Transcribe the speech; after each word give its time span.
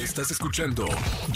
Estás 0.00 0.30
escuchando 0.30 0.86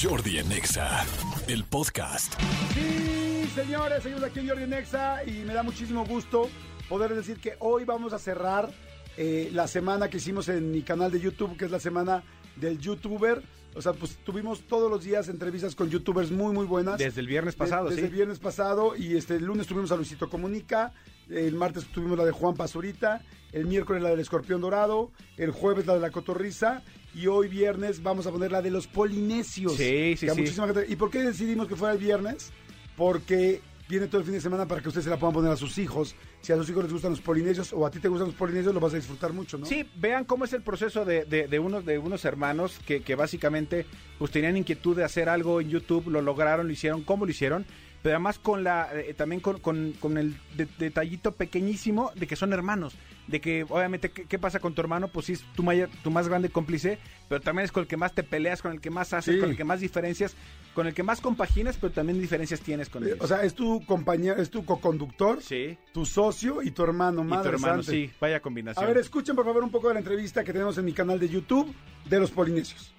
Jordi 0.01 0.39
en 0.39 0.51
Exa, 0.51 1.05
el 1.49 1.65
podcast. 1.65 2.33
Sí, 2.73 3.47
señores, 3.55 4.03
seguimos 4.03 4.25
aquí 4.25 4.41
en 4.41 4.49
Jordi 4.49 4.67
Nexa 4.67 5.23
y 5.23 5.45
me 5.45 5.53
da 5.53 5.63
muchísimo 5.63 6.07
gusto 6.07 6.49
poder 6.89 7.15
decir 7.15 7.37
que 7.37 7.57
hoy 7.59 7.85
vamos 7.85 8.15
a 8.15 8.19
cerrar 8.19 8.71
eh, 9.19 9.51
la 9.53 9.69
semana 9.69 10.09
que 10.09 10.17
hicimos 10.17 10.49
en 10.49 10.71
mi 10.71 10.81
canal 10.81 11.13
de 11.13 11.21
YouTube, 11.21 11.59
que 11.59 11.67
es 11.67 11.71
la 11.71 11.79
semana 11.79 12.25
del 12.57 12.79
youtuber. 12.79 13.43
O 13.75 13.83
sea, 13.83 13.93
pues 13.93 14.17
tuvimos 14.25 14.63
todos 14.63 14.91
los 14.91 15.05
días 15.05 15.29
entrevistas 15.29 15.75
con 15.75 15.91
youtubers 15.91 16.31
muy, 16.31 16.55
muy 16.55 16.65
buenas. 16.65 16.97
Desde 16.97 17.21
el 17.21 17.27
viernes 17.27 17.57
pasado, 17.57 17.91
Desde 17.91 18.01
sí. 18.01 18.07
el 18.07 18.13
viernes 18.15 18.39
pasado 18.39 18.97
y 18.97 19.19
este 19.19 19.37
el 19.37 19.45
lunes 19.45 19.67
tuvimos 19.67 19.93
a 19.93 19.97
Luisito 19.97 20.31
Comunica, 20.31 20.95
el 21.29 21.55
martes 21.55 21.85
tuvimos 21.89 22.17
la 22.17 22.25
de 22.25 22.33
Juan 22.33 22.55
Pazurita, 22.55 23.21
el 23.53 23.67
miércoles 23.67 24.03
la 24.03 24.09
del 24.09 24.21
Escorpión 24.21 24.63
Dorado, 24.63 25.13
el 25.37 25.51
jueves 25.51 25.85
la 25.87 25.95
de 25.95 26.01
la 26.01 26.11
Cotorrisa 26.11 26.83
y 27.15 27.27
hoy 27.27 27.49
viernes 27.49 28.03
vamos 28.03 28.27
a 28.27 28.31
poner 28.33 28.51
la 28.53 28.61
de 28.63 28.71
los 28.71 28.87
Polinesios. 28.87 29.77
Sí, 29.77 30.15
sí, 30.17 30.27
Que 30.27 30.35
sí. 30.47 30.47
gente- 30.55 30.87
¿Y 30.89 30.97
por 30.97 31.11
qué 31.11 31.23
decidimos 31.23 31.69
que 31.69 31.77
fuera 31.77 31.93
el 31.95 32.01
viernes? 32.01 32.53
Porque 32.97 33.61
viene 33.89 34.07
todo 34.07 34.19
el 34.21 34.25
fin 34.25 34.35
de 34.35 34.41
semana 34.41 34.67
para 34.67 34.81
que 34.81 34.89
ustedes 34.89 35.05
se 35.05 35.11
la 35.11 35.19
puedan 35.19 35.35
poner 35.35 35.51
a 35.53 35.57
sus 35.57 35.77
hijos. 35.79 36.15
Si 36.41 36.53
a 36.53 36.57
sus 36.57 36.69
hijos 36.71 36.85
les 36.85 36.93
gustan 36.93 37.11
los 37.11 37.21
polinesios 37.21 37.73
o 37.73 37.87
a 37.87 37.91
ti 37.91 37.99
te 38.01 38.09
gustan 38.09 38.29
los 38.29 38.37
polinesios, 38.37 38.75
lo 38.75 38.81
vas 38.81 38.93
a 38.93 38.97
disfrutar 38.97 39.33
mucho, 39.33 39.59
¿no? 39.59 39.67
Sí, 39.67 39.85
vean 39.97 40.25
cómo 40.25 40.45
es 40.45 40.53
el 40.53 40.63
proceso 40.63 41.05
de, 41.05 41.25
de, 41.25 41.49
de 41.49 41.59
unos, 41.59 41.85
de 41.85 41.99
unos 41.99 42.25
hermanos 42.25 42.81
que, 42.87 43.03
que 43.03 43.15
básicamente 43.15 43.87
pues 44.19 44.31
tenían 44.31 44.57
inquietud 44.57 44.97
de 44.97 45.05
hacer 45.05 45.29
algo 45.29 45.61
en 45.61 45.71
YouTube, 45.71 46.09
lo 46.09 46.21
lograron, 46.23 46.67
lo 46.67 46.73
hicieron, 46.73 47.03
cómo 47.03 47.25
lo 47.25 47.31
hicieron, 47.31 47.65
pero 48.05 48.17
además 48.17 48.39
con 48.39 48.63
la 48.65 48.91
eh, 48.95 49.15
también 49.15 49.41
con, 49.41 49.59
con- 49.61 49.93
con 49.99 50.19
el 50.19 50.37
de- 50.59 50.69
detallito 50.79 51.33
pequeñísimo 51.33 52.13
de 52.15 52.27
que 52.27 52.37
son 52.37 52.53
hermanos, 52.53 52.95
de 53.29 53.41
que 53.41 53.65
obviamente 53.67 54.11
¿qué, 54.11 54.27
qué 54.27 54.39
pasa 54.39 54.61
con 54.61 54.75
tu 54.75 54.83
hermano? 54.83 55.09
Pues 55.09 55.25
sí 55.25 55.33
es 55.33 55.41
tu, 55.57 55.63
mayor, 55.63 55.89
tu 56.03 56.11
más 56.11 56.29
grande 56.29 56.51
cómplice, 56.51 56.99
pero 57.31 57.41
también 57.41 57.65
es 57.65 57.73
con 57.73 57.81
el 57.81 57.89
que 57.89 57.97
más 57.97 58.13
te 58.13 58.23
peleas, 58.23 58.61
con 58.61 58.73
el 58.73 58.83
que 58.83 58.91
más 58.91 59.15
haces, 59.15 59.37
Sí. 59.37 59.41
con 59.41 59.49
el 59.49 59.57
que 59.57 59.65
más 59.65 59.81
diferencias, 59.81 60.37
con 60.75 60.87
el 60.87 60.93
que 60.93 61.03
más 61.03 61.23
compaginas, 61.23 61.79
pero 61.81 61.95
también 61.95 62.21
diferencias 62.21 62.61
tienes 62.61 62.91
con 62.91 63.05
Eh, 63.05 63.07
ellos. 63.07 63.21
O 63.23 63.27
sea, 63.27 63.43
es 63.43 63.55
tu 63.55 63.83
compañero, 63.87 64.37
es 64.37 64.51
tu 64.51 64.67
coconductor, 64.67 65.43
sí. 65.43 65.79
tu 65.95 66.05
socio 66.05 66.61
y 66.63 66.73
tu 66.73 66.85
hermano. 66.85 67.25
Y 67.25 67.43
tu 67.43 67.49
hermano, 67.49 67.83
sí, 67.83 68.11
vaya 68.21 68.39
combinación. 68.41 68.85
A 68.85 68.89
ver, 68.89 68.99
escuchen 68.99 69.35
por 69.35 69.47
favor 69.47 69.65
un 69.65 69.71
poco 69.71 69.89
de 69.89 69.95
la 69.95 70.01
entrevista 70.01 70.45
que 70.45 70.53
tenemos 70.53 70.77
en 70.77 70.85
mi 70.85 70.93
canal 70.93 71.19
de 71.19 71.31
YouTube 71.31 71.75
de 72.05 72.21
los 72.21 72.31
polinesios. 72.31 72.93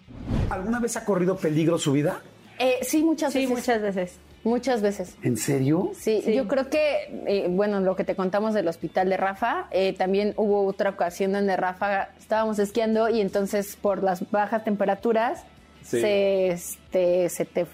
¿Alguna 0.49 0.79
vez 0.79 0.97
ha 0.97 1.05
corrido 1.05 1.37
peligro 1.37 1.77
su 1.77 1.91
vida? 1.91 2.23
Eh, 2.57 2.79
sí, 2.81 3.03
muchas 3.03 3.31
Sí, 3.33 3.39
veces. 3.45 3.55
muchas 3.55 3.81
veces. 3.83 4.19
Muchas 4.45 4.81
veces. 4.81 5.17
¿En 5.23 5.35
serio? 5.35 5.91
Sí, 5.95 6.21
Sí. 6.23 6.33
yo 6.33 6.47
creo 6.47 6.69
que, 6.69 7.09
eh, 7.27 7.47
bueno, 7.49 7.81
lo 7.81 7.95
que 7.97 8.03
te 8.05 8.15
contamos 8.15 8.53
del 8.53 8.67
hospital 8.69 9.09
de 9.09 9.17
Rafa, 9.17 9.65
eh, 9.71 9.91
también 9.97 10.33
hubo 10.37 10.65
otra 10.67 10.91
ocasión 10.91 11.33
donde 11.33 11.57
Rafa 11.57 12.09
estábamos 12.17 12.59
esquiando 12.59 13.09
y 13.09 13.19
entonces 13.21 13.75
por 13.75 14.03
las 14.03 14.29
bajas 14.31 14.63
temperaturas 14.63 15.43
Sí. 15.81 15.99
se, 15.99 16.47
este, 16.51 17.29
se 17.29 17.45
te... 17.45 17.65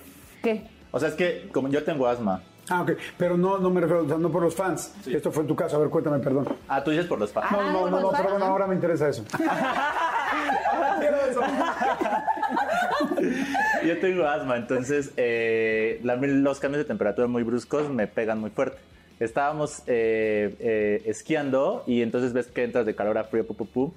¿Qué? 0.41 0.63
O 0.91 0.99
sea, 0.99 1.09
es 1.09 1.15
que 1.15 1.49
como 1.53 1.67
yo 1.69 1.83
tengo 1.83 2.07
asma. 2.07 2.41
Ah, 2.69 2.81
ok. 2.83 2.91
Pero 3.17 3.35
no, 3.37 3.57
no 3.57 3.69
me 3.69 3.81
refiero, 3.81 4.03
no 4.17 4.31
por 4.31 4.41
los 4.43 4.55
fans. 4.55 4.93
Esto 5.05 5.29
fue 5.31 5.41
en 5.43 5.47
tu 5.47 5.55
caso. 5.57 5.75
A 5.75 5.79
ver, 5.79 5.89
cuéntame, 5.89 6.19
perdón. 6.19 6.47
Ah, 6.69 6.81
tú 6.83 6.91
dices 6.91 7.05
por 7.05 7.19
los 7.19 7.31
fans. 7.31 7.51
No, 7.51 7.59
Ah, 7.59 7.63
no, 7.63 7.71
no, 7.71 7.79
por 7.81 7.91
no, 7.91 8.01
los 8.01 8.11
pero 8.15 8.29
bueno, 8.31 8.45
ahora 8.45 8.65
me 8.67 8.75
interesa 8.75 9.09
eso. 9.09 9.23
Ahora 10.71 10.95
quiero 10.99 11.17
eso. 11.25 11.41
Yo 13.85 13.97
tengo 13.99 14.25
asma, 14.27 14.57
entonces 14.57 15.11
eh, 15.17 15.99
la- 16.03 16.15
los 16.15 16.59
cambios 16.59 16.83
de 16.83 16.85
temperatura 16.87 17.27
muy 17.27 17.43
bruscos 17.43 17.89
me 17.89 18.07
pegan 18.07 18.39
muy 18.39 18.49
fuerte. 18.51 18.77
Estábamos 19.19 19.83
eh, 19.87 20.55
eh, 20.59 21.01
esquiando 21.05 21.83
y 21.87 22.01
entonces 22.01 22.33
ves 22.33 22.47
que 22.47 22.63
entras 22.63 22.85
de 22.85 22.95
calor 22.95 23.17
a 23.17 23.23
frío, 23.25 23.45
pu, 23.45 23.55
pu, 23.55 23.65
pu. 23.67 23.93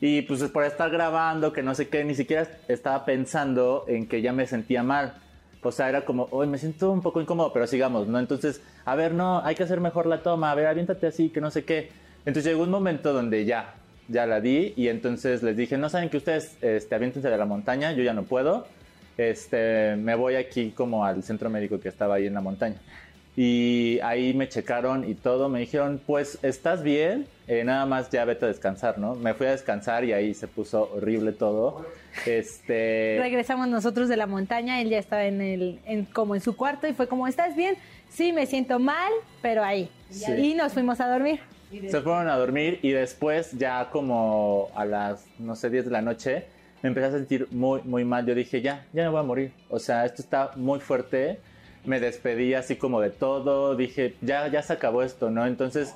y 0.00 0.22
pues 0.22 0.42
por 0.44 0.64
estar 0.64 0.90
grabando, 0.90 1.52
que 1.52 1.62
no 1.62 1.74
sé 1.74 1.88
qué, 1.88 2.04
ni 2.04 2.14
siquiera 2.14 2.48
estaba 2.68 3.04
pensando 3.04 3.84
en 3.88 4.06
que 4.06 4.20
ya 4.22 4.32
me 4.32 4.46
sentía 4.46 4.82
mal. 4.82 5.14
O 5.62 5.72
sea, 5.72 5.88
era 5.88 6.04
como, 6.04 6.28
hoy 6.30 6.46
me 6.46 6.58
siento 6.58 6.90
un 6.90 7.00
poco 7.00 7.20
incómodo, 7.22 7.52
pero 7.52 7.66
sigamos, 7.66 8.06
¿no? 8.06 8.18
Entonces, 8.18 8.60
a 8.84 8.94
ver, 8.96 9.14
no, 9.14 9.40
hay 9.44 9.54
que 9.54 9.62
hacer 9.62 9.80
mejor 9.80 10.06
la 10.06 10.22
toma, 10.22 10.50
a 10.50 10.54
ver, 10.54 10.66
aviéntate 10.66 11.06
así, 11.06 11.30
que 11.30 11.40
no 11.40 11.50
sé 11.50 11.64
qué. 11.64 11.88
Entonces 12.26 12.44
llegó 12.44 12.64
un 12.64 12.70
momento 12.70 13.12
donde 13.14 13.44
ya, 13.46 13.74
ya 14.08 14.26
la 14.26 14.40
di 14.42 14.74
y 14.76 14.88
entonces 14.88 15.42
les 15.42 15.56
dije, 15.56 15.78
no 15.78 15.88
saben 15.88 16.10
que 16.10 16.18
ustedes 16.18 16.58
este, 16.60 16.94
aviéntense 16.94 17.30
de 17.30 17.38
la 17.38 17.46
montaña, 17.46 17.92
yo 17.92 18.02
ya 18.02 18.12
no 18.12 18.24
puedo. 18.24 18.66
Este, 19.16 19.96
me 19.96 20.14
voy 20.14 20.34
aquí 20.36 20.70
como 20.70 21.04
al 21.04 21.22
centro 21.22 21.48
médico 21.50 21.78
que 21.80 21.88
estaba 21.88 22.16
ahí 22.16 22.26
en 22.26 22.34
la 22.34 22.40
montaña. 22.40 22.76
Y 23.36 23.98
ahí 24.04 24.32
me 24.32 24.48
checaron 24.48 25.08
y 25.08 25.14
todo, 25.14 25.48
me 25.48 25.58
dijeron, 25.60 26.00
pues 26.06 26.38
estás 26.42 26.82
bien, 26.82 27.26
Eh, 27.46 27.62
nada 27.62 27.84
más 27.84 28.08
ya 28.10 28.24
vete 28.24 28.46
a 28.46 28.48
descansar, 28.48 28.98
¿no? 28.98 29.16
Me 29.16 29.34
fui 29.34 29.46
a 29.46 29.50
descansar 29.50 30.02
y 30.02 30.14
ahí 30.14 30.32
se 30.32 30.48
puso 30.48 30.90
horrible 30.94 31.32
todo. 31.32 31.84
Este... 32.24 33.18
Regresamos 33.20 33.68
nosotros 33.68 34.08
de 34.08 34.16
la 34.16 34.26
montaña, 34.26 34.80
él 34.80 34.88
ya 34.88 34.98
estaba 34.98 35.26
en 35.26 35.42
el, 35.42 35.78
en, 35.84 36.06
como 36.06 36.34
en 36.34 36.40
su 36.40 36.56
cuarto 36.56 36.86
y 36.86 36.94
fue 36.94 37.06
como, 37.06 37.28
¿estás 37.28 37.54
bien? 37.54 37.76
Sí, 38.08 38.32
me 38.32 38.46
siento 38.46 38.78
mal, 38.78 39.12
pero 39.42 39.62
ahí. 39.62 39.90
Sí. 40.08 40.32
Y 40.32 40.54
nos 40.54 40.72
fuimos 40.72 41.00
a 41.00 41.08
dormir. 41.08 41.40
Se 41.70 42.00
fueron 42.00 42.28
a 42.28 42.36
dormir 42.38 42.78
y 42.80 42.92
después 42.92 43.52
ya 43.52 43.90
como 43.90 44.70
a 44.74 44.86
las, 44.86 45.26
no 45.38 45.54
sé, 45.54 45.68
10 45.68 45.84
de 45.86 45.90
la 45.90 46.00
noche, 46.00 46.46
me 46.84 46.88
empecé 46.88 47.06
a 47.06 47.10
sentir 47.12 47.48
muy, 47.50 47.80
muy 47.84 48.04
mal. 48.04 48.26
Yo 48.26 48.34
dije, 48.34 48.60
ya, 48.60 48.84
ya 48.92 49.04
me 49.04 49.08
voy 49.08 49.20
a 49.20 49.22
morir. 49.22 49.52
O 49.70 49.78
sea, 49.78 50.04
esto 50.04 50.20
está 50.20 50.50
muy 50.56 50.80
fuerte. 50.80 51.40
Me 51.86 51.98
despedí 51.98 52.52
así 52.52 52.76
como 52.76 53.00
de 53.00 53.08
todo. 53.08 53.74
Dije, 53.74 54.16
ya, 54.20 54.48
ya 54.48 54.60
se 54.60 54.74
acabó 54.74 55.02
esto, 55.02 55.30
¿no? 55.30 55.46
Entonces, 55.46 55.94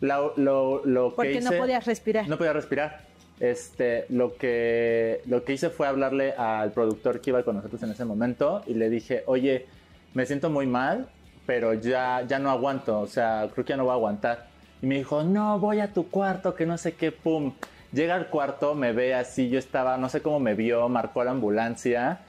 lo, 0.00 0.32
lo, 0.38 0.86
lo 0.86 1.10
que 1.10 1.16
Porque 1.16 1.40
no 1.42 1.50
hice- 1.50 1.58
podías 1.58 1.84
respirar. 1.84 2.26
No 2.30 2.38
podía 2.38 2.54
respirar. 2.54 3.00
Este, 3.40 4.06
lo 4.08 4.34
que, 4.36 5.20
lo 5.26 5.44
que 5.44 5.52
hice 5.52 5.68
fue 5.68 5.86
hablarle 5.86 6.32
al 6.32 6.72
productor 6.72 7.20
que 7.20 7.28
iba 7.28 7.42
con 7.42 7.56
nosotros 7.56 7.82
en 7.82 7.90
ese 7.90 8.06
momento 8.06 8.62
y 8.66 8.72
le 8.72 8.88
dije, 8.88 9.24
oye, 9.26 9.66
me 10.14 10.24
siento 10.24 10.48
muy 10.48 10.66
mal, 10.66 11.08
pero 11.44 11.74
ya, 11.74 12.22
ya 12.26 12.38
no 12.38 12.50
aguanto, 12.50 13.00
o 13.00 13.06
sea, 13.06 13.48
creo 13.52 13.66
que 13.66 13.70
ya 13.70 13.76
no 13.76 13.84
voy 13.84 13.90
a 13.92 13.94
aguantar. 13.96 14.46
Y 14.80 14.86
me 14.86 14.94
dijo, 14.96 15.24
no, 15.24 15.58
voy 15.58 15.80
a 15.80 15.92
tu 15.92 16.08
cuarto, 16.08 16.54
que 16.54 16.64
no 16.64 16.78
sé 16.78 16.92
qué, 16.94 17.12
pum. 17.12 17.52
Llega 17.92 18.14
al 18.14 18.28
cuarto, 18.28 18.74
me 18.74 18.92
ve 18.92 19.14
así, 19.14 19.48
yo 19.50 19.58
estaba, 19.58 19.96
no 19.98 20.08
sé 20.08 20.22
cómo 20.22 20.40
me 20.40 20.54
vio, 20.54 20.88
marcó 20.88 21.24
la 21.24 21.32
ambulancia. 21.32 22.20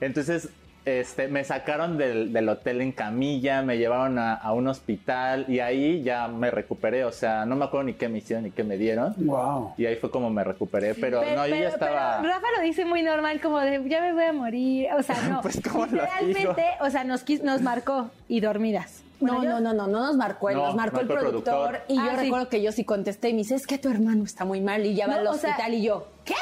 Entonces, 0.00 0.50
este, 0.84 1.26
me 1.26 1.42
sacaron 1.42 1.96
del, 1.98 2.32
del 2.32 2.48
hotel 2.48 2.80
en 2.80 2.92
camilla, 2.92 3.62
me 3.62 3.76
llevaron 3.78 4.18
a, 4.20 4.34
a 4.34 4.52
un 4.52 4.68
hospital 4.68 5.46
y 5.48 5.58
ahí 5.60 6.02
ya 6.02 6.28
me 6.28 6.50
recuperé, 6.50 7.04
o 7.04 7.10
sea, 7.12 7.44
no 7.46 7.56
me 7.56 7.64
acuerdo 7.64 7.84
ni 7.86 7.94
qué 7.94 8.08
me 8.08 8.18
hicieron 8.18 8.44
ni 8.44 8.50
qué 8.52 8.62
me 8.62 8.76
dieron. 8.76 9.14
Wow. 9.16 9.72
Y 9.78 9.86
ahí 9.86 9.96
fue 9.96 10.10
como 10.12 10.30
me 10.30 10.44
recuperé, 10.44 10.94
pero, 10.94 11.20
Pero- 11.22 11.34
no, 11.34 11.46
yo 11.48 11.54
ya 11.56 11.60
pero- 11.62 11.68
estaba... 11.72 12.18
pero 12.20 12.32
Rafa 12.34 12.46
lo 12.56 12.62
dice 12.62 12.84
muy 12.84 13.02
normal, 13.02 13.40
como 13.40 13.58
de 13.58 13.82
ya 13.88 14.00
me 14.00 14.12
voy 14.12 14.24
a 14.24 14.32
morir. 14.32 14.88
O 14.96 15.02
sea, 15.02 15.16
no. 15.28 15.40
Pues, 15.40 15.60
¿cómo 15.62 15.86
lo 15.86 15.92
Literalmente, 15.92 16.38
digo? 16.40 16.54
o 16.82 16.90
sea, 16.90 17.02
nos, 17.04 17.26
quis- 17.26 17.42
nos 17.42 17.62
marcó 17.62 18.10
y 18.28 18.40
dormidas. 18.40 19.02
No, 19.20 19.42
yo- 19.42 19.48
no, 19.48 19.60
no, 19.60 19.72
no, 19.72 19.86
no 19.86 20.00
nos 20.06 20.16
marcó 20.16 20.50
él, 20.50 20.56
No, 20.56 20.66
nos 20.66 20.74
marcó 20.76 21.00
el 21.00 21.06
marcó 21.06 21.20
el 21.20 21.28
productor. 21.30 21.54
productor. 21.70 21.80
Y 21.88 21.96
yo 21.96 22.02
Ah, 22.02 22.10
sí. 22.18 22.24
recuerdo 22.24 22.48
que 22.48 22.62
yo 22.62 22.72
sí 22.72 22.84
contesté 22.84 23.30
y 23.30 23.32
me 23.32 23.38
dice, 23.38 23.54
es 23.54 23.66
que 23.66 23.78
tu 23.78 23.88
hermano 23.88 24.24
está 24.24 24.44
muy 24.44 24.60
mal 24.60 24.84
y 24.84 24.94
ya 24.94 25.06
va 25.06 25.20
No, 25.20 25.30
al 25.32 25.38
sea- 25.38 25.50
hospital 25.50 25.74
y 25.74 25.82
yo, 25.82 26.08
¿qué? 26.24 26.34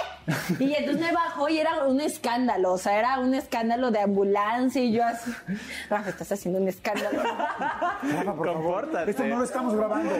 Y 0.58 0.72
entonces 0.74 1.00
me 1.00 1.12
bajó 1.12 1.48
y 1.48 1.58
era 1.58 1.84
un 1.84 2.00
escándalo, 2.00 2.72
o 2.72 2.78
sea, 2.78 2.98
era 2.98 3.18
un 3.20 3.34
escándalo 3.34 3.90
de 3.90 4.00
ambulancia 4.00 4.82
y 4.82 4.90
yo 4.92 5.04
así, 5.04 5.30
Rafa, 5.90 6.10
estás 6.10 6.32
haciendo 6.32 6.58
un 6.60 6.66
escándalo. 6.68 7.22
Rafa, 8.02 8.34
por 8.34 8.52
favor. 8.52 8.88
Esto 9.06 9.24
no 9.24 9.36
lo 9.38 9.44
estamos 9.44 9.74
grabando. 9.74 10.14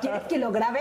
¿Quieres 0.00 0.22
que 0.24 0.38
lo 0.38 0.52
grabe? 0.52 0.80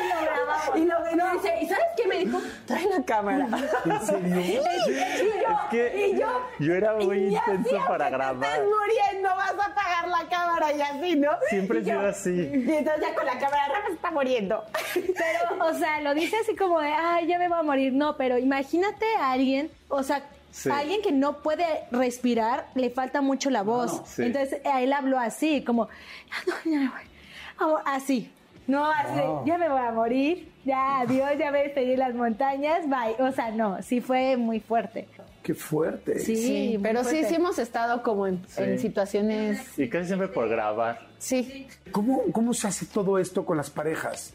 Y 0.00 0.08
lo 0.08 0.20
grabamos. 0.22 0.76
Y 0.76 0.84
lo 0.84 1.32
y 1.32 1.36
dice, 1.38 1.58
¿y 1.62 1.66
sabes 1.68 1.84
qué 1.96 2.06
me 2.08 2.18
dijo? 2.18 2.38
Trae 2.66 2.86
la 2.86 3.02
cámara. 3.04 3.46
¿En 3.84 4.00
serio? 4.06 4.40
Y 4.40 4.52
yo, 4.52 5.48
Es 5.50 5.70
que 5.70 6.06
y 6.08 6.18
yo, 6.18 6.26
yo 6.58 6.74
era 6.74 6.94
muy 6.94 7.18
y 7.18 7.34
intenso 7.34 7.76
así, 7.76 7.88
para 7.88 8.10
grabar. 8.10 8.40
Te 8.40 8.46
estés 8.56 8.64
muriendo, 8.66 9.28
vas 9.36 9.50
a 9.50 9.66
apagar 9.66 10.08
la 10.08 10.28
cámara 10.28 10.72
y 10.72 10.80
así, 10.80 11.16
¿no? 11.16 11.30
Siempre 11.48 11.80
he 11.80 11.84
sido 11.84 12.00
así. 12.00 12.30
Y 12.30 12.70
entonces 12.72 13.02
ya 13.02 13.14
con 13.14 13.26
la 13.26 13.38
cámara, 13.38 13.68
Rafa 13.68 13.86
se 13.88 13.92
está 13.94 14.10
muriendo. 14.10 14.64
Pero, 14.94 15.64
o 15.66 15.74
sea, 15.74 16.00
lo 16.00 16.14
dice 16.14 16.36
así 16.42 16.54
como 16.56 16.80
de, 16.80 16.88
ay, 16.92 17.26
ya 17.26 17.38
me 17.38 17.48
voy 17.48 17.58
a 17.58 17.62
morir. 17.62 17.92
No, 17.92 18.16
pero 18.16 18.38
imagínate 18.38 19.06
a 19.18 19.32
alguien, 19.32 19.70
o 19.88 20.02
sea, 20.02 20.22
Sí. 20.50 20.68
a 20.68 20.78
alguien 20.80 21.00
que 21.00 21.12
no 21.12 21.38
puede 21.38 21.64
respirar, 21.90 22.66
le 22.74 22.90
falta 22.90 23.22
mucho 23.22 23.48
la 23.48 23.62
voz. 23.62 24.02
Sí. 24.04 24.22
Entonces, 24.24 24.60
a 24.66 24.82
él 24.82 24.92
habló 24.92 25.18
así, 25.18 25.64
como, 25.64 25.88
"Ya 25.88 26.36
no, 26.46 26.70
ya 26.72 26.78
me 26.78 26.88
voy. 26.90 27.80
Así. 27.86 28.30
No, 28.66 28.86
así, 28.90 29.20
Wow. 29.20 29.44
ya 29.44 29.58
me 29.58 29.68
voy 29.68 29.80
a 29.80 29.90
morir, 29.90 30.52
ya, 30.64 31.00
adiós, 31.00 31.30
ya 31.38 31.50
me 31.50 31.62
despedí 31.64 31.92
en 31.92 31.98
las 31.98 32.14
montañas, 32.14 32.80
bye. 32.88 33.16
O 33.26 33.32
sea, 33.32 33.50
no, 33.50 33.82
sí 33.82 34.00
fue 34.00 34.36
muy 34.36 34.60
fuerte. 34.60 35.08
Qué 35.42 35.54
fuerte. 35.54 36.20
Sí, 36.20 36.78
pero 36.80 37.00
sí, 37.02 37.10
fuerte. 37.10 37.28
sí 37.28 37.34
hemos 37.34 37.58
estado 37.58 38.02
como 38.04 38.28
en, 38.28 38.46
Sí. 38.46 38.62
en 38.62 38.78
situaciones... 38.78 39.76
Y 39.78 39.88
casi 39.88 40.06
siempre 40.06 40.28
por 40.28 40.48
grabar. 40.48 41.00
Sí. 41.18 41.66
¿Cómo, 41.90 42.22
¿Cómo 42.32 42.54
se 42.54 42.68
hace 42.68 42.86
todo 42.86 43.18
esto 43.18 43.44
con 43.44 43.56
las 43.56 43.68
parejas? 43.70 44.34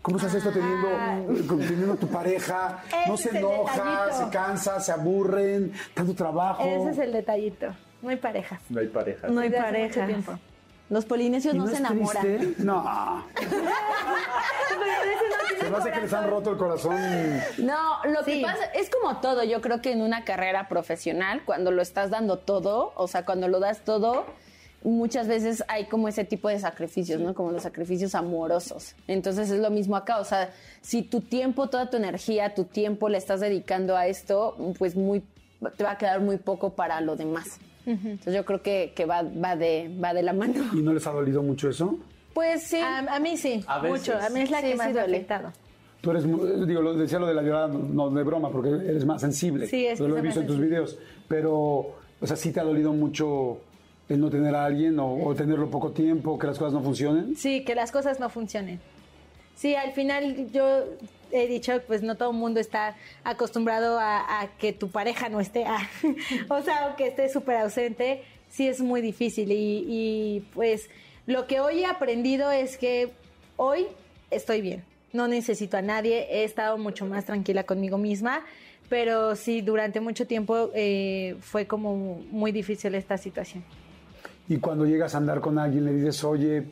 ¿Cómo 0.00 0.18
se 0.18 0.26
hace 0.26 0.38
esto 0.38 0.52
teniendo, 0.52 1.46
con- 1.46 1.58
teniendo 1.58 1.96
tu 1.96 2.06
pareja? 2.06 2.82
No 3.08 3.16
se 3.18 3.36
enoja, 3.36 4.12
se 4.12 4.30
cansa, 4.30 4.80
se 4.80 4.92
aburren, 4.92 5.72
tanto 5.92 6.14
trabajo. 6.14 6.62
Ese 6.64 6.90
es 6.90 6.98
el 6.98 7.12
detallito. 7.12 7.66
Muy 8.00 8.16
parejas. 8.16 8.60
No 8.70 8.80
hay 8.80 8.86
pareja. 8.86 9.28
No 9.28 9.40
hay 9.40 9.50
parejas. 9.50 10.08
Los 10.88 11.04
polinesios 11.04 11.54
¿Y 11.54 11.58
no, 11.58 11.64
no 11.64 11.70
se 11.70 11.74
es 11.74 11.80
enamoran. 11.80 12.22
triste? 12.22 12.62
No. 12.62 13.24
Se 15.60 15.70
me 15.70 15.76
hace 15.78 15.90
que 15.90 16.00
les 16.00 16.12
han 16.12 16.30
roto 16.30 16.52
el 16.52 16.58
corazón. 16.58 16.96
No, 17.58 18.04
lo 18.04 18.24
que 18.24 18.40
pasa 18.42 18.66
es 18.66 18.88
como 18.90 19.16
todo. 19.20 19.42
Yo 19.42 19.60
creo 19.60 19.80
que 19.80 19.90
en 19.92 20.02
una 20.02 20.24
carrera 20.24 20.68
profesional, 20.68 21.42
cuando 21.44 21.70
lo 21.70 21.82
estás 21.82 22.10
dando 22.10 22.38
todo, 22.38 22.92
o 22.94 23.08
sea, 23.08 23.24
cuando 23.24 23.48
lo 23.48 23.58
das 23.58 23.80
todo, 23.80 24.26
muchas 24.84 25.26
veces 25.26 25.64
hay 25.66 25.86
como 25.86 26.08
ese 26.08 26.24
tipo 26.24 26.48
de 26.48 26.60
sacrificios, 26.60 27.20
¿no? 27.20 27.34
Como 27.34 27.50
los 27.50 27.62
sacrificios 27.62 28.14
amorosos. 28.14 28.94
Entonces 29.08 29.50
es 29.50 29.58
lo 29.58 29.70
mismo 29.70 29.96
acá. 29.96 30.20
O 30.20 30.24
sea, 30.24 30.50
si 30.82 31.02
tu 31.02 31.20
tiempo, 31.20 31.68
toda 31.68 31.90
tu 31.90 31.96
energía, 31.96 32.54
tu 32.54 32.64
tiempo 32.64 33.08
le 33.08 33.18
estás 33.18 33.40
dedicando 33.40 33.96
a 33.96 34.06
esto, 34.06 34.56
pues 34.78 34.94
muy 34.94 35.24
te 35.76 35.84
va 35.84 35.92
a 35.92 35.98
quedar 35.98 36.20
muy 36.20 36.36
poco 36.36 36.70
para 36.70 37.00
lo 37.00 37.16
demás. 37.16 37.58
Entonces 37.86 38.34
yo 38.34 38.44
creo 38.44 38.60
que, 38.62 38.92
que 38.94 39.04
va, 39.06 39.22
va, 39.22 39.54
de, 39.56 39.90
va 40.02 40.12
de 40.12 40.22
la 40.22 40.32
mano. 40.32 40.64
¿Y 40.74 40.82
no 40.82 40.92
les 40.92 41.06
ha 41.06 41.12
dolido 41.12 41.42
mucho 41.42 41.70
eso? 41.70 41.98
Pues 42.34 42.64
sí. 42.64 42.78
A, 42.78 42.98
a 43.14 43.20
mí 43.20 43.36
sí, 43.36 43.64
A 43.66 43.78
veces. 43.78 44.00
mucho. 44.00 44.18
A 44.20 44.28
mí 44.28 44.40
es 44.40 44.50
la 44.50 44.58
Sí, 44.60 44.66
que 44.66 44.72
sí 44.72 44.78
más 44.78 44.92
me 44.92 45.00
ha 45.00 45.04
afectado. 45.04 45.52
Tú 46.00 46.10
eres, 46.10 46.24
eh, 46.24 46.66
digo, 46.66 46.82
lo 46.82 46.94
decía 46.94 47.18
lo 47.18 47.26
de 47.26 47.34
la 47.34 47.42
llorada, 47.42 47.68
no, 47.68 47.78
no 47.78 48.10
de 48.10 48.22
broma, 48.22 48.50
porque 48.50 48.68
eres 48.70 49.04
más 49.06 49.20
sensible. 49.20 49.66
Sí, 49.66 49.86
es 49.86 49.98
lo 50.00 50.16
he 50.18 50.20
visto 50.20 50.40
en 50.40 50.46
tus 50.46 50.58
videos. 50.60 50.98
Pero, 51.28 51.52
o 52.20 52.26
sea, 52.26 52.36
¿sí 52.36 52.52
te 52.52 52.60
ha 52.60 52.64
dolido 52.64 52.92
mucho 52.92 53.58
el 54.08 54.20
no 54.20 54.28
tener 54.30 54.54
a 54.54 54.64
alguien 54.66 54.98
o, 55.00 55.14
o 55.24 55.34
tenerlo 55.34 55.68
poco 55.70 55.92
tiempo, 55.92 56.38
que 56.38 56.46
las 56.46 56.58
cosas 56.58 56.74
no 56.74 56.82
funcionen? 56.82 57.34
Sí, 57.36 57.64
que 57.64 57.74
las 57.74 57.90
cosas 57.92 58.20
no 58.20 58.28
funcionen. 58.28 58.78
Sí, 59.56 59.74
al 59.74 59.92
final 59.92 60.50
yo 60.52 60.84
he 61.32 61.46
dicho, 61.46 61.80
pues 61.86 62.02
no 62.02 62.14
todo 62.14 62.30
el 62.30 62.36
mundo 62.36 62.60
está 62.60 62.94
acostumbrado 63.24 63.98
a, 63.98 64.48
que 64.58 64.72
tu 64.72 64.90
pareja 64.90 65.28
no 65.28 65.40
esté, 65.40 65.64
ah, 65.66 65.88
o 66.48 66.62
sea, 66.62 66.88
o 66.88 66.96
que 66.96 67.08
esté 67.08 67.28
súper 67.28 67.56
ausente, 67.56 68.22
sí 68.50 68.68
es 68.68 68.80
muy 68.80 69.00
difícil. 69.00 69.50
Y, 69.50 69.84
y, 69.88 70.40
pues 70.54 70.88
lo 71.26 71.46
que 71.46 71.60
hoy 71.60 71.80
he 71.80 71.86
aprendido 71.86 72.50
es 72.50 72.76
que 72.76 73.10
hoy 73.56 73.86
estoy 74.30 74.60
bien, 74.60 74.84
no 75.12 75.26
necesito 75.26 75.76
a 75.76 75.82
nadie, 75.82 76.26
he 76.30 76.44
estado 76.44 76.78
mucho 76.78 77.06
más 77.06 77.24
tranquila 77.24 77.64
conmigo 77.64 77.98
misma, 77.98 78.44
pero 78.88 79.34
sí, 79.34 79.62
durante 79.62 80.00
mucho 80.00 80.26
tiempo 80.26 80.70
eh, 80.74 81.36
fue 81.40 81.66
como 81.66 82.22
muy 82.30 82.52
difícil 82.52 82.94
esta 82.94 83.18
situación. 83.18 83.64
Y 84.48 84.58
cuando 84.58 84.86
llegas 84.86 85.14
a 85.14 85.18
andar 85.18 85.40
con 85.40 85.58
alguien, 85.58 85.84
le 85.86 85.92
dices, 85.92 86.22
oye, 86.22 86.64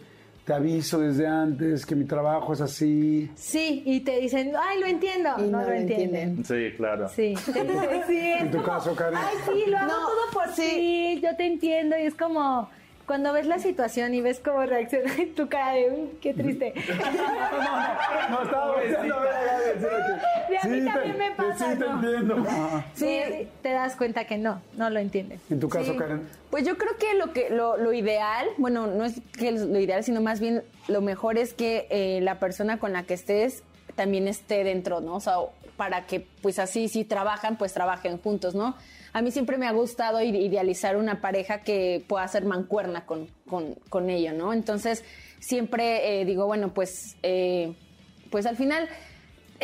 te 0.44 0.52
aviso 0.52 0.98
desde 1.00 1.26
antes 1.26 1.86
que 1.86 1.94
mi 1.94 2.04
trabajo 2.04 2.52
es 2.52 2.60
así. 2.60 3.30
Sí, 3.34 3.82
y 3.86 4.00
te 4.00 4.18
dicen, 4.20 4.52
ay, 4.58 4.78
lo 4.80 4.86
entiendo. 4.86 5.30
Y 5.38 5.42
no, 5.42 5.58
no 5.58 5.62
lo 5.62 5.68
lo 5.70 5.74
entienden. 5.74 6.36
entienden. 6.38 6.44
Sí, 6.70 6.76
claro. 6.76 7.08
Sí, 7.08 7.34
En 8.38 8.50
tu 8.50 8.62
caso, 8.62 8.94
Karen. 8.94 9.18
Ay, 9.18 9.36
sí, 9.46 9.70
lo 9.70 9.78
hago 9.78 9.86
No, 9.86 9.98
todo 10.06 10.30
por 10.32 10.48
sí. 10.54 10.62
ti, 11.16 11.20
yo 11.22 11.34
te 11.36 11.46
entiendo. 11.46 11.96
Y 11.98 12.02
es 12.02 12.14
como, 12.14 12.68
cuando 13.06 13.32
ves 13.32 13.46
la 13.46 13.58
situación 13.58 14.12
y 14.14 14.20
ves 14.20 14.40
cómo 14.44 14.64
reacciona 14.66 15.12
tu 15.36 15.48
cara 15.48 15.72
de, 15.72 15.90
"Uy, 15.90 16.08
qué 16.20 16.34
triste. 16.34 16.74
No, 18.30 18.42
estaba 18.42 18.72
volteando 18.74 19.14
a 19.14 19.20
ver 19.22 19.32
a 19.34 19.42
Gaby, 19.44 19.80
Y 20.50 20.54
a 20.56 20.68
mí 20.68 20.80
Sí, 20.80 20.86
también 20.86 21.12
te- 21.12 21.18
me 21.18 21.30
pasa, 21.32 21.72
Sí, 21.72 21.78
te 21.78 21.84
¿no? 21.86 21.94
entiendo. 22.02 22.46
Sí, 22.94 23.48
te 23.62 23.70
das 23.72 23.96
cuenta 23.96 24.26
que 24.26 24.38
no, 24.38 24.60
no 24.76 24.90
lo 24.90 24.98
entienden. 25.00 25.40
En 25.50 25.60
tu 25.60 25.68
caso, 25.68 25.92
Sí. 25.92 25.98
Karen. 25.98 26.28
Pues 26.50 26.64
yo 26.66 26.76
creo 26.78 26.96
que 26.98 27.14
lo 27.14 27.32
que 27.32 27.50
lo, 27.50 27.76
lo 27.76 27.92
ideal, 27.92 28.46
bueno, 28.58 28.86
no 28.86 29.04
es 29.04 29.20
que 29.38 29.52
lo 29.52 29.78
ideal, 29.80 30.04
sino 30.04 30.20
más 30.20 30.40
bien 30.40 30.62
lo 30.88 31.00
mejor 31.00 31.38
es 31.38 31.54
que 31.54 31.86
eh, 31.90 32.20
la 32.22 32.38
persona 32.38 32.78
con 32.78 32.92
la 32.92 33.02
que 33.04 33.14
estés 33.14 33.62
también 33.96 34.28
esté 34.28 34.64
dentro, 34.64 35.00
¿no? 35.00 35.14
O 35.16 35.20
sea, 35.20 35.34
para 35.76 36.06
que 36.06 36.26
pues 36.42 36.58
así 36.58 36.88
si 36.88 37.04
trabajan, 37.04 37.56
pues 37.58 37.72
trabajen 37.72 38.18
juntos, 38.18 38.54
¿no? 38.54 38.76
A 39.12 39.22
mí 39.22 39.30
siempre 39.30 39.58
me 39.58 39.66
ha 39.68 39.72
gustado 39.72 40.20
ide- 40.20 40.38
idealizar 40.40 40.96
una 40.96 41.20
pareja 41.20 41.58
que 41.60 42.04
pueda 42.08 42.26
ser 42.28 42.44
mancuerna 42.44 43.06
con, 43.06 43.28
con, 43.48 43.74
con 43.88 44.10
ello, 44.10 44.32
¿no? 44.32 44.52
Entonces 44.52 45.04
siempre 45.40 46.20
eh, 46.20 46.24
digo, 46.24 46.46
bueno, 46.46 46.72
pues, 46.74 47.16
eh, 47.22 47.74
pues 48.30 48.46
al 48.46 48.56
final 48.56 48.88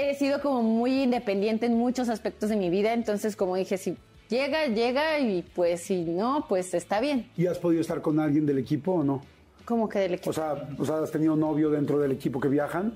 he 0.01 0.15
sido 0.15 0.41
como 0.41 0.63
muy 0.63 1.03
independiente 1.03 1.67
en 1.67 1.77
muchos 1.77 2.09
aspectos 2.09 2.51
de 2.51 2.57
mi 2.57 2.71
vida, 2.71 2.93
entonces 2.93 3.37
como 3.37 3.57
dije, 3.57 3.77
si 3.77 3.97
llega, 4.29 4.67
llega 4.67 5.19
y 5.19 5.43
pues 5.43 5.83
si 5.83 6.03
no, 6.03 6.47
pues 6.49 6.75
está 6.75 7.01
bien. 7.01 7.31
¿Y 7.37 7.47
has 7.47 7.59
podido 7.59 7.81
estar 7.81 8.01
con 8.01 8.19
alguien 8.21 8.47
del 8.47 8.59
equipo 8.59 8.93
o 8.93 9.05
no? 9.05 9.23
Como 9.65 9.89
que 9.89 10.01
del 10.01 10.15
equipo. 10.15 10.31
O 10.31 10.33
sea, 10.33 10.69
o 10.79 10.85
sea, 10.85 10.99
¿has 10.99 11.11
tenido 11.11 11.37
novio 11.37 11.71
dentro 11.71 11.99
del 11.99 12.13
equipo 12.13 12.41
que 12.41 12.49
viajan? 12.49 12.95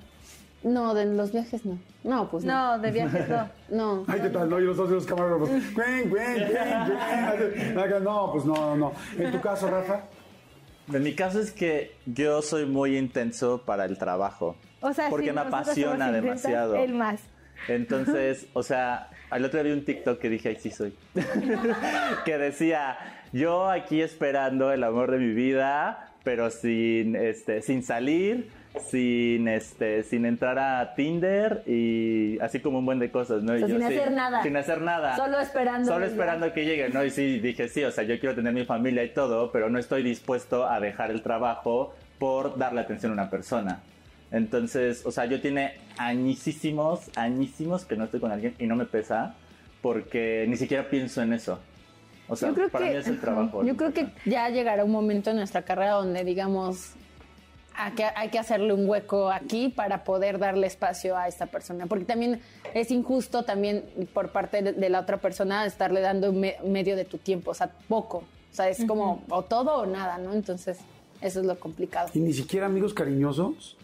no, 0.65 0.95
de 0.95 1.05
los 1.05 1.31
viajes 1.31 1.65
no. 1.65 1.79
No, 2.03 2.31
pues 2.31 2.45
no. 2.45 2.77
No, 2.77 2.83
de 2.83 2.91
viajes 2.91 3.29
no. 3.29 3.49
No. 3.69 4.05
Ay, 4.09 4.21
¿qué 4.21 4.31
tal? 4.31 4.49
No, 4.49 4.59
y 4.59 4.65
los 4.65 4.77
dos 4.77 4.89
de 4.89 4.95
los 4.97 5.07
camarógrafos. 5.07 5.51
Gwen, 5.75 6.09
Gwen, 6.09 6.49
Gwen. 7.75 8.05
No, 8.05 8.33
pues 8.33 8.45
no, 8.45 8.55
no, 8.55 8.77
no. 8.77 8.93
En 9.19 9.31
tu 9.31 9.41
caso, 9.41 9.69
Rafa. 9.69 10.05
En 10.93 11.03
mi 11.03 11.15
caso 11.15 11.41
es 11.41 11.51
que 11.51 11.97
yo 12.07 12.43
soy 12.43 12.67
muy 12.67 12.97
intenso 12.97 13.63
para 13.65 13.85
el 13.85 13.97
trabajo. 13.97 14.57
O 14.85 14.93
sea, 14.93 15.09
porque 15.09 15.33
me 15.33 15.41
apasiona 15.41 16.13
demasiado. 16.13 16.77
Él 16.77 16.93
más. 16.93 17.23
Entonces, 17.69 18.47
o 18.53 18.63
sea, 18.63 19.09
al 19.31 19.43
otro 19.43 19.63
día 19.63 19.73
vi 19.73 19.79
un 19.79 19.85
TikTok 19.87 20.21
que 20.21 20.29
dije, 20.29 20.51
ay, 20.51 20.57
sí 20.61 20.71
soy. 20.71 20.95
que 22.27 22.37
decía, 22.37 22.99
yo 23.33 23.71
aquí 23.71 24.03
esperando 24.03 24.73
el 24.73 24.85
amor 24.85 25.11
de 25.11 25.19
mi 25.19 25.33
vida, 25.33 26.11
pero 26.23 26.51
sin, 26.51 27.17
este, 27.17 27.63
sin 27.63 27.83
salir, 27.83 28.51
sin, 28.91 29.49
este, 29.49 30.03
sin 30.03 30.27
entrar 30.27 30.59
a 30.59 30.95
Tinder 30.95 31.63
y 31.67 32.39
así 32.41 32.61
como 32.61 32.81
un 32.81 32.85
buen 32.85 32.99
de 32.99 33.11
cosas, 33.11 33.43
¿no? 33.43 33.57
Y 33.57 33.63
O 33.63 33.67
sea, 33.67 33.69
yo, 33.69 33.79
sin 33.79 33.89
sí, 33.89 33.95
hacer 33.95 34.13
nada. 34.13 34.43
Sin 34.43 34.57
hacer 34.59 34.83
nada. 34.83 35.17
Solo 35.17 35.41
esperando. 35.41 35.91
Solo 35.91 36.05
esperando 36.05 36.53
que 36.53 36.67
llegue, 36.67 36.91
¿no? 36.91 37.03
Y 37.03 37.11
sí, 37.11 37.39
dije, 37.39 37.69
sí, 37.69 37.83
o 37.85 37.91
sea, 37.91 38.05
yo 38.05 38.21
quiero 38.21 38.35
tener 38.35 38.53
mi 38.53 38.67
familia 38.67 39.03
y 39.03 39.15
todo, 39.15 39.51
pero 39.51 39.71
no 39.71 39.79
estoy 39.79 40.03
dispuesto 40.03 40.69
a 40.69 40.79
dejar 40.79 41.11
el 41.11 41.23
trabajo 41.23 41.95
por 42.19 42.59
darle 42.59 42.83
atención 42.83 43.13
a 43.13 43.15
una 43.15 43.31
persona. 43.31 43.81
Entonces, 44.35 45.07
o 45.07 45.13
sea, 45.13 45.27
yo 45.27 45.41
tiene 45.41 45.75
añísimos, 45.97 47.09
añísimos 47.17 47.85
que 47.85 47.97
no 47.97 48.05
estoy 48.05 48.19
con 48.19 48.33
alguien 48.33 48.55
y 48.59 48.67
no 48.67 48.75
me 48.75 48.85
pesa 48.85 49.37
porque 49.81 50.45
ni 50.49 50.57
siquiera 50.57 50.89
pienso 50.91 51.23
en 51.23 51.33
eso. 51.35 51.61
O 52.27 52.35
sea, 52.35 52.49
yo 52.49 52.55
creo 52.55 52.69
para 52.69 52.87
que, 52.87 52.91
mí 52.93 52.97
es 52.97 53.07
el 53.07 53.21
trabajo. 53.21 53.63
Yo 53.65 53.77
creo 53.77 53.93
que 53.93 54.09
ya 54.25 54.49
llegará 54.49 54.85
un 54.85 54.91
momento 54.91 55.31
en 55.31 55.37
nuestra 55.37 55.63
carrera 55.63 55.93
donde 55.93 56.25
digamos 56.25 56.95
hay 57.77 57.93
que, 57.93 58.05
hay 58.05 58.29
que 58.31 58.39
hacerle 58.39 58.73
un 58.73 58.89
hueco 58.89 59.31
aquí 59.31 59.69
para 59.69 60.03
poder 60.05 60.39
darle 60.39 60.67
espacio 60.67 61.17
a 61.17 61.29
esta 61.29 61.47
persona. 61.47 61.87
Porque 61.87 62.05
también 62.05 62.41
es 62.73 62.91
injusto 62.91 63.45
también 63.45 63.85
por 64.15 64.31
parte 64.31 64.63
de, 64.63 64.73
de 64.73 64.89
la 64.89 65.01
otra 65.01 65.19
persona 65.19 65.65
estarle 65.67 66.01
dando 66.01 66.33
me- 66.33 66.57
medio 66.65 66.97
de 66.97 67.05
tu 67.05 67.19
tiempo, 67.19 67.51
o 67.53 67.55
sea, 67.55 67.71
poco. 67.89 68.19
O 68.19 68.55
sea, 68.57 68.69
es 68.69 68.85
como 68.85 69.23
o 69.29 69.43
todo 69.43 69.79
o 69.83 69.87
nada, 69.87 70.19
¿no? 70.19 70.33
Entonces, 70.33 70.79
eso 71.21 71.41
es 71.41 71.47
lo 71.47 71.59
complicado. 71.61 72.09
¿Y 72.15 72.21
ni 72.21 72.33
siquiera 72.33 72.67
amigos 72.67 72.95
cariñosos? 72.95 73.77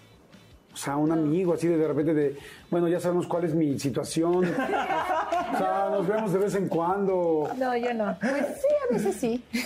O 0.72 0.76
sea, 0.76 0.96
un 0.96 1.11
amigo 1.11 1.55
así 1.55 1.67
de, 1.67 1.76
de 1.76 1.88
repente 1.88 2.14
de, 2.14 2.37
bueno, 2.70 2.87
ya 2.87 3.00
sabemos 3.00 3.26
cuál 3.26 3.44
es 3.44 3.55
mi 3.55 3.78
situación. 3.78 4.44
o 5.55 5.58
sea, 5.58 5.88
nos 5.90 6.06
vemos 6.06 6.32
de 6.32 6.38
vez 6.38 6.55
en 6.55 6.69
cuando. 6.69 7.50
No, 7.58 7.76
yo 7.76 7.93
no. 7.93 8.17
Pues 8.20 8.46
sí, 8.60 8.69
a 8.89 8.93
veces 8.94 9.17
sí. 9.17 9.44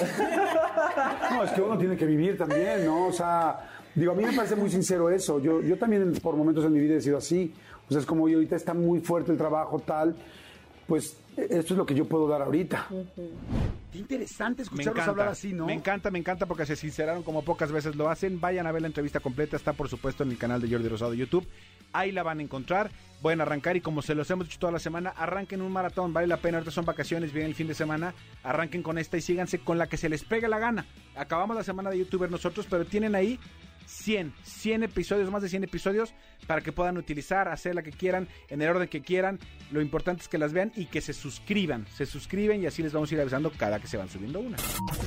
No, 1.31 1.45
es 1.45 1.51
que 1.51 1.61
uno 1.61 1.77
tiene 1.77 1.97
que 1.97 2.07
vivir 2.07 2.39
también, 2.39 2.87
¿no? 2.87 3.09
O 3.09 3.13
sea, 3.13 3.59
digo, 3.95 4.13
a 4.13 4.15
mí 4.15 4.25
me 4.25 4.33
parece 4.33 4.57
muy 4.57 4.71
sincero 4.71 5.11
eso. 5.11 5.41
Yo, 5.41 5.61
yo 5.61 5.77
también 5.77 6.13
por 6.23 6.37
momentos 6.37 6.65
en 6.65 6.73
mi 6.73 6.81
vida 6.81 6.97
he 6.97 7.01
sido 7.01 7.19
así. 7.19 7.53
O 7.89 7.93
sea, 7.93 8.01
es 8.01 8.07
como 8.07 8.29
yo 8.29 8.37
ahorita 8.39 8.57
está 8.57 8.73
muy 8.73 9.01
fuerte 9.01 9.31
el 9.33 9.39
trabajo, 9.39 9.79
tal. 9.81 10.17
Pues 10.87 11.17
esto 11.37 11.75
es 11.75 11.79
lo 11.79 11.87
que 11.87 11.95
yo 11.95 12.05
puedo 12.07 12.29
dar 12.29 12.43
ahorita. 12.43 12.89
Qué 13.93 13.99
interesante 13.99 14.63
escucharlos 14.63 14.95
encanta, 14.95 15.11
hablar 15.11 15.29
así, 15.29 15.53
¿no? 15.53 15.67
me 15.67 15.73
encanta, 15.73 16.11
me 16.11 16.19
encanta 16.19 16.47
porque 16.47 16.67
se 16.67 16.77
sinceraron 16.77 17.23
como 17.23 17.43
pocas 17.43 17.73
veces 17.73 17.97
lo 17.97 18.09
hacen. 18.09 18.41
Vayan 18.41 18.67
a 18.67 18.73
ver 18.73 18.83
la 18.83 18.89
entrevista 18.89 19.21
completa, 19.21 19.57
está 19.57 19.73
por 19.73 19.89
supuesto 19.89 20.23
en 20.23 20.31
el 20.31 20.39
canal 20.39 20.61
de 20.61 20.69
Jordi 20.69 20.89
Rosado 20.89 21.13
de 21.13 21.19
YouTube. 21.19 21.47
Ahí 21.93 22.13
la 22.13 22.23
van 22.23 22.41
a 22.41 22.43
encontrar. 22.43 22.91
Pueden 23.23 23.41
arrancar 23.41 23.77
y 23.77 23.81
como 23.81 24.03
se 24.03 24.15
los 24.15 24.31
hemos 24.31 24.47
dicho 24.47 24.59
toda 24.59 24.73
la 24.73 24.79
semana, 24.79 25.11
arranquen 25.11 25.63
un 25.63 25.73
maratón, 25.73 26.13
vale 26.13 26.27
la 26.27 26.37
pena. 26.37 26.59
Ahorita 26.59 26.73
son 26.73 26.85
vacaciones, 26.85 27.33
viene 27.33 27.49
el 27.49 27.55
fin 27.55 27.69
de 27.69 27.75
semana. 27.75 28.15
Arranquen 28.43 28.83
con 28.83 28.99
esta 28.99 29.17
y 29.17 29.21
síganse 29.21 29.61
con 29.61 29.79
la 29.79 29.87
que 29.87 29.97
se 29.97 30.09
les 30.09 30.25
pegue 30.25 30.49
la 30.49 30.59
gana. 30.59 30.87
Acabamos 31.17 31.57
la 31.57 31.63
semana 31.63 31.91
de 31.91 31.99
YouTuber 31.99 32.31
nosotros, 32.31 32.67
pero 32.69 32.85
tienen 32.85 33.15
ahí 33.15 33.39
100, 33.87 34.35
100 34.43 34.83
episodios, 34.85 35.31
más 35.31 35.43
de 35.43 35.49
100 35.49 35.65
episodios 35.65 36.15
para 36.47 36.61
que 36.61 36.73
puedan 36.73 36.97
utilizar, 36.99 37.49
hacer 37.49 37.75
la 37.75 37.83
que 37.83 37.91
quieran, 37.91 38.29
en 38.49 38.63
el 38.63 38.69
orden 38.69 38.89
que 38.89 39.03
quieran. 39.03 39.39
Lo 39.71 39.81
importante 39.81 40.23
es 40.23 40.29
que 40.29 40.39
las 40.39 40.53
vean 40.53 40.73
y 40.77 40.87
que 40.87 41.01
se 41.01 41.13
suscriban. 41.13 41.87
Se 41.97 42.07
suscriben 42.07 42.63
y 42.63 42.67
así 42.67 42.83
les 42.83 42.93
vamos 42.93 43.11
a 43.11 43.15
ir 43.15 43.21
avisando 43.21 43.51
cada 43.51 43.81
que 43.81 43.87
se 43.87 43.97
van 43.97 44.09
subiendo 44.09 44.41
una. 44.41 44.57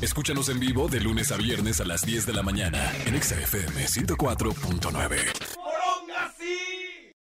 Escúchanos 0.02 0.50
en 0.50 0.60
vivo 0.60 0.88
de 0.88 1.00
lunes 1.00 1.32
a 1.32 1.38
viernes 1.38 1.80
a 1.82 1.86
las 1.86 2.06
10 2.06 2.26
de 2.26 2.34
la 2.34 2.44
mañana 2.44 2.92
en 3.06 3.16
Exa 3.16 3.36
FM 3.36 3.86
104.9. 3.86 5.47